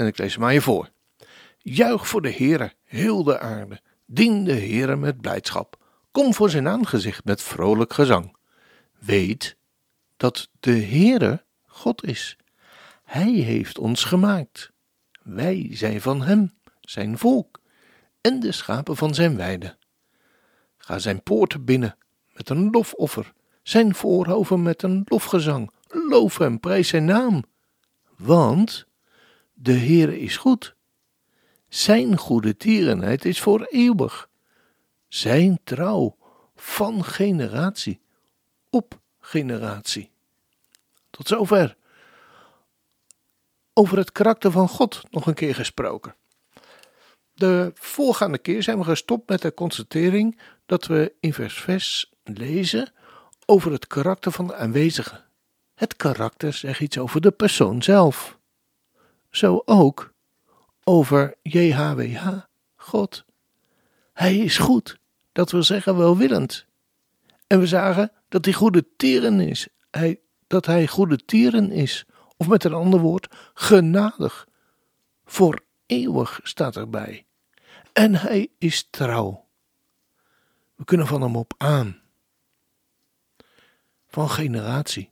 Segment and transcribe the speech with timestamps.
[0.00, 0.90] en ik lees hem aan je voor.
[1.58, 3.80] Juich voor de Heere, heel de aarde.
[4.06, 5.76] Dien de Heere met blijdschap.
[6.10, 8.36] Kom voor zijn aangezicht met vrolijk gezang.
[8.98, 9.56] Weet
[10.16, 12.36] dat de Heere God is.
[13.04, 14.70] Hij heeft ons gemaakt.
[15.22, 17.60] Wij zijn van hem, zijn volk,
[18.20, 19.76] en de schapen van zijn weide.
[20.76, 21.96] Ga zijn poorten binnen
[22.32, 23.32] met een lofoffer,
[23.62, 25.70] zijn voorhoven met een lofgezang.
[25.88, 27.44] Loof hem, prijs zijn naam.
[28.16, 28.88] Want
[29.62, 30.74] de Heere is goed.
[31.68, 34.28] Zijn goede tierenheid is voor eeuwig.
[35.08, 36.16] Zijn trouw
[36.56, 38.00] van generatie
[38.70, 40.10] op generatie.
[41.10, 41.76] Tot zover.
[43.72, 46.14] Over het karakter van God nog een keer gesproken.
[47.32, 52.92] De voorgaande keer zijn we gestopt met de constatering dat we in vers 6 lezen
[53.46, 55.24] over het karakter van de aanwezige.
[55.74, 58.38] Het karakter zegt iets over de persoon zelf
[59.30, 60.12] zo ook
[60.84, 62.38] over JHWH,
[62.76, 63.24] God.
[64.12, 64.98] Hij is goed,
[65.32, 66.66] dat wil zeggen welwillend.
[67.46, 72.48] En we zagen dat hij goede tieren is, hij, dat hij goede tieren is, of
[72.48, 74.48] met een ander woord, genadig.
[75.24, 77.26] Voor eeuwig staat erbij.
[77.92, 79.48] En hij is trouw.
[80.74, 82.00] We kunnen van hem op aan.
[84.08, 85.10] Van generatie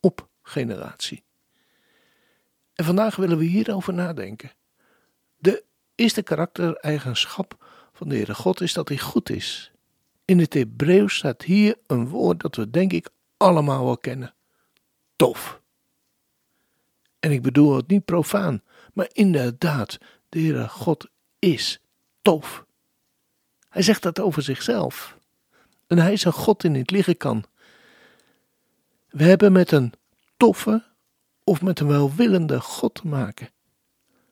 [0.00, 1.24] op generatie.
[2.74, 4.52] En vandaag willen we hierover nadenken.
[5.36, 9.72] De eerste karaktereigenschap van de Heere God is dat hij goed is.
[10.24, 14.34] In het Hebreeuws staat hier een woord dat we denk ik allemaal wel kennen.
[15.16, 15.60] Tof.
[17.20, 18.62] En ik bedoel het niet profaan,
[18.92, 21.80] maar inderdaad, de Heere God is
[22.22, 22.64] tof.
[23.68, 25.18] Hij zegt dat over zichzelf.
[25.86, 27.44] En hij is een God in het liggen kan.
[29.08, 29.92] We hebben met een
[30.36, 30.84] toffe,
[31.44, 33.50] of met een welwillende God te maken.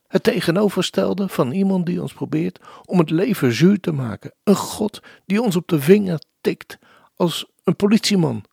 [0.06, 4.34] Het tegenovergestelde van iemand die ons probeert om het leven zuur te maken.
[4.42, 6.78] Een God die ons op de vinger tikt
[7.16, 8.44] als een politieman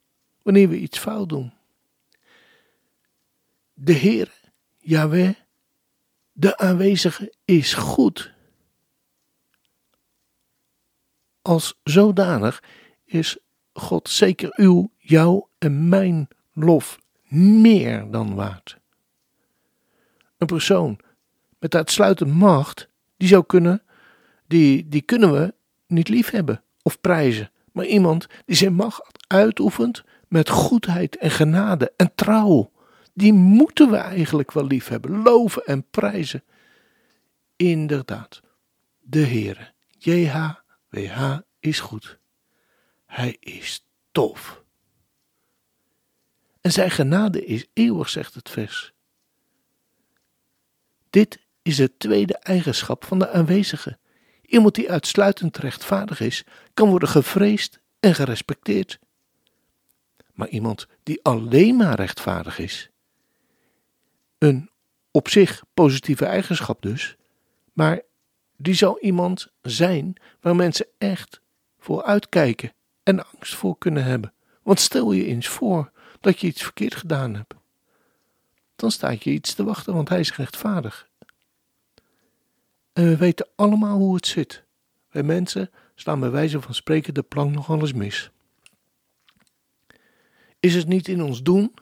[0.41, 1.53] wanneer we iets fout doen.
[3.73, 4.31] De Heer,
[4.77, 5.35] Yahweh,
[6.31, 8.33] de aanwezige, is goed.
[11.41, 12.63] Als zodanig
[13.05, 13.37] is
[13.73, 18.77] God zeker uw, jou en mijn lof meer dan waard.
[20.37, 20.99] Een persoon
[21.59, 23.81] met uitsluitend macht, die zou kunnen,
[24.47, 25.53] die, die kunnen we
[25.87, 27.51] niet lief hebben of prijzen.
[27.71, 32.71] Maar iemand die zijn macht uitoefent met goedheid en genade en trouw,
[33.13, 36.43] die moeten we eigenlijk wel lief hebben, loven en prijzen.
[37.55, 38.41] Inderdaad,
[38.99, 42.19] de Heere, JHWH, is goed.
[43.05, 44.63] Hij is tof.
[46.61, 48.93] En zijn genade is eeuwig, zegt het vers.
[51.09, 53.97] Dit is het tweede eigenschap van de aanwezige.
[54.41, 56.43] Iemand die uitsluitend rechtvaardig is,
[56.73, 58.99] kan worden gevreesd en gerespecteerd.
[60.33, 62.89] Maar iemand die alleen maar rechtvaardig is,
[64.37, 64.69] een
[65.11, 67.15] op zich positieve eigenschap dus,
[67.73, 68.01] maar
[68.57, 71.41] die zou iemand zijn waar mensen echt
[71.79, 74.33] voor uitkijken en angst voor kunnen hebben.
[74.63, 77.53] Want stel je eens voor dat je iets verkeerd gedaan hebt.
[78.75, 81.09] Dan staat je iets te wachten, want hij is rechtvaardig.
[82.93, 84.63] En we weten allemaal hoe het zit.
[85.09, 88.31] Wij mensen slaan bij wijze van spreken de plank nog alles mis.
[90.59, 91.73] Is het niet in ons doen,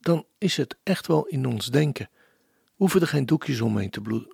[0.00, 2.08] dan is het echt wel in ons denken.
[2.64, 4.26] We hoeven er geen doekjes omheen te,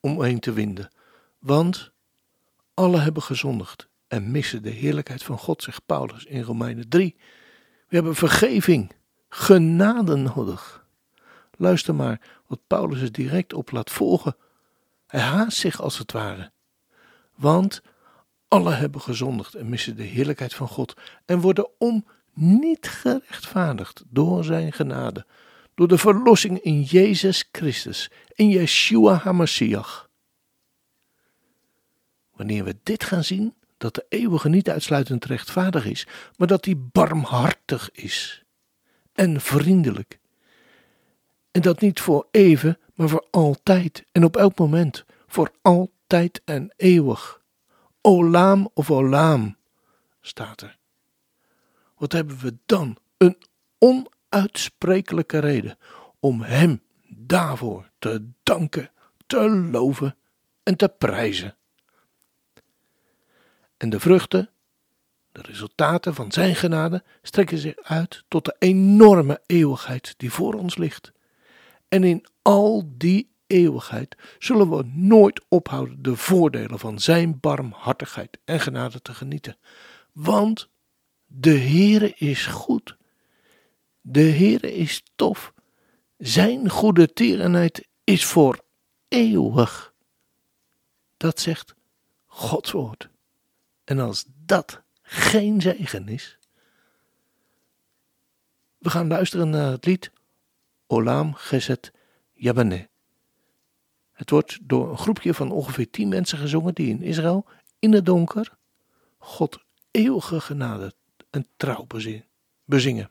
[0.00, 0.90] omheen te winden,
[1.38, 1.92] want
[2.74, 7.16] alle hebben gezondigd en missen de heerlijkheid van God, zegt Paulus in Romeinen 3,
[7.90, 8.92] we hebben vergeving,
[9.28, 10.86] genade nodig.
[11.56, 14.36] Luister maar wat Paulus er direct op laat volgen.
[15.06, 16.52] Hij haast zich als het ware.
[17.34, 17.82] Want
[18.48, 20.94] alle hebben gezondigd en missen de heerlijkheid van God
[21.24, 25.26] en worden om niet gerechtvaardigd door zijn genade,
[25.74, 30.08] door de verlossing in Jezus Christus, in Yeshua HaMashiach.
[32.32, 36.06] Wanneer we dit gaan zien, dat de eeuwige niet uitsluitend rechtvaardig is,
[36.36, 38.44] maar dat hij barmhartig is
[39.12, 40.18] en vriendelijk.
[41.50, 46.72] En dat niet voor even, maar voor altijd en op elk moment, voor altijd en
[46.76, 47.40] eeuwig.
[48.00, 49.56] Olaam of Olaam,
[50.20, 50.78] staat er.
[51.96, 52.96] Wat hebben we dan?
[53.16, 53.36] Een
[53.78, 55.78] onuitsprekelijke reden
[56.18, 58.90] om Hem daarvoor te danken,
[59.26, 60.16] te loven
[60.62, 61.54] en te prijzen.
[63.80, 64.50] En de vruchten,
[65.32, 70.76] de resultaten van Zijn genade, strekken zich uit tot de enorme eeuwigheid die voor ons
[70.76, 71.12] ligt.
[71.88, 78.60] En in al die eeuwigheid zullen we nooit ophouden de voordelen van Zijn barmhartigheid en
[78.60, 79.56] genade te genieten.
[80.12, 80.68] Want
[81.26, 82.96] de Heere is goed.
[84.00, 85.52] De Heere is tof.
[86.18, 88.64] Zijn goede tierenheid is voor
[89.08, 89.94] eeuwig.
[91.16, 91.74] Dat zegt
[92.26, 93.08] Gods woord.
[93.90, 96.38] En als dat geen zegen is.
[98.78, 100.10] We gaan luisteren naar het lied
[100.86, 101.92] Olam Geset
[102.32, 102.88] Yabane.
[104.12, 107.46] Het wordt door een groepje van ongeveer tien mensen gezongen die in Israël
[107.78, 108.56] in het donker
[109.18, 109.58] God
[109.90, 110.94] eeuwige genade
[111.30, 111.86] en trouw
[112.64, 113.10] bezingen.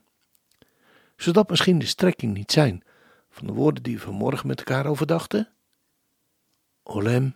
[1.16, 2.84] Zodat misschien de strekking niet zijn
[3.30, 5.48] van de woorden die we vanmorgen met elkaar overdachten?
[6.82, 7.34] Olem,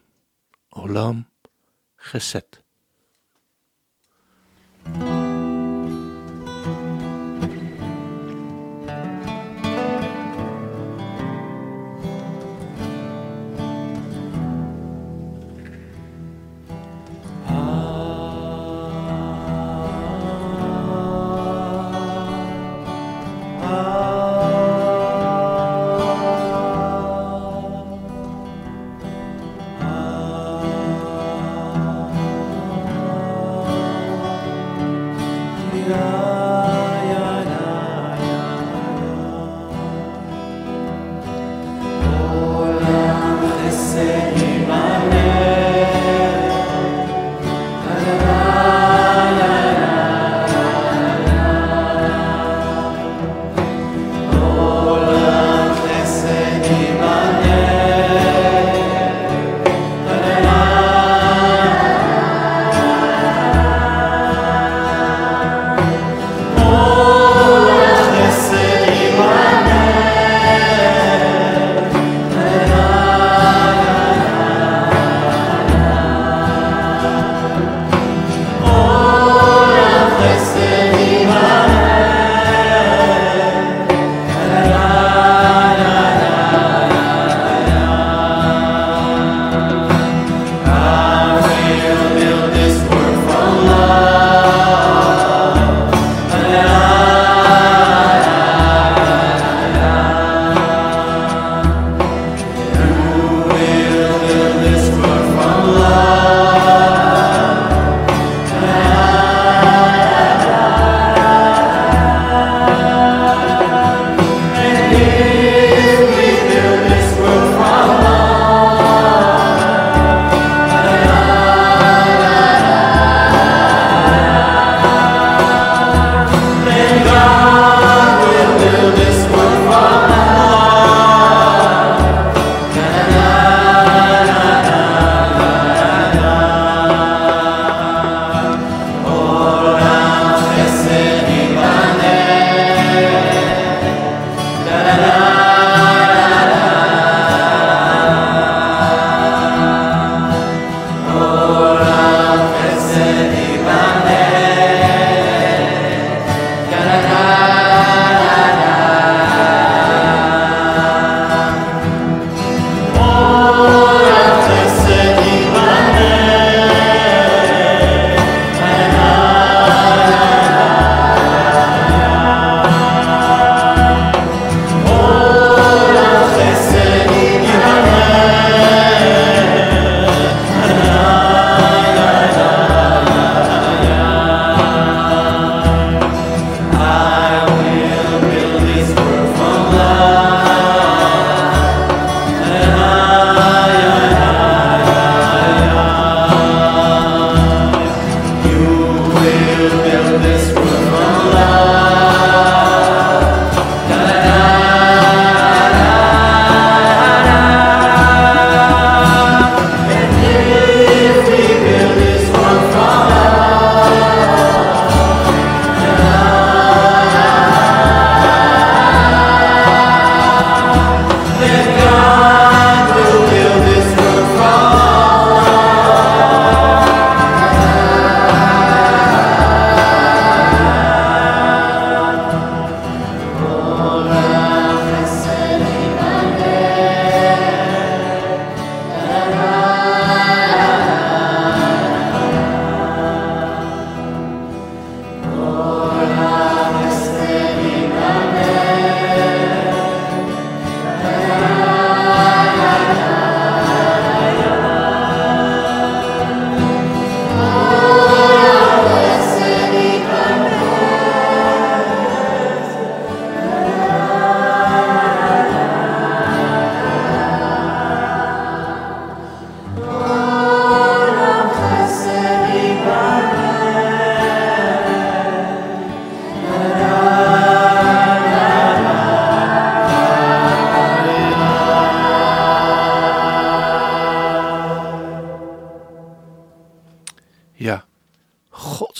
[0.68, 1.28] Olam,
[1.94, 2.63] Geset.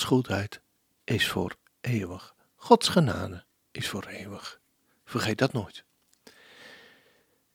[0.05, 0.61] Goedheid
[1.05, 2.35] is voor eeuwig.
[2.55, 4.61] Gods genade is voor eeuwig.
[5.05, 5.85] Vergeet dat nooit.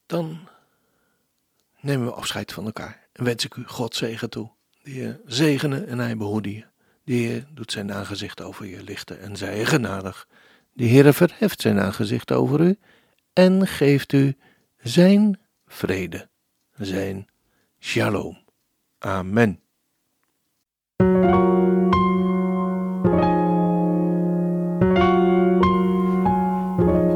[0.06, 0.48] Dan
[1.80, 4.52] nemen we afscheid van elkaar en wens ik u God zegen toe.
[4.84, 6.66] Die je zegenen en hij behoede je.
[7.04, 10.28] Die Heer doet zijn aangezicht over je lichten en zij genadig.
[10.74, 12.78] De Heer verheft zijn aangezicht over u
[13.34, 14.38] en geeft u
[14.78, 16.30] zijn vrede,
[16.78, 17.28] zijn
[17.80, 18.44] shalom.
[19.00, 19.62] Amen.